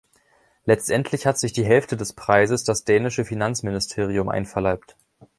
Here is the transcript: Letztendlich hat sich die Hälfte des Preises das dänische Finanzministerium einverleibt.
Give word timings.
Letztendlich 0.65 1.27
hat 1.27 1.37
sich 1.37 1.53
die 1.53 1.63
Hälfte 1.63 1.95
des 1.95 2.13
Preises 2.13 2.63
das 2.63 2.85
dänische 2.85 3.23
Finanzministerium 3.23 4.29
einverleibt. 4.29 4.95